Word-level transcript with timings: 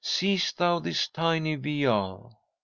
"'"Seest 0.03 0.57
thou 0.57 0.79
this 0.79 1.07
tiny 1.09 1.53
vial? 1.53 2.41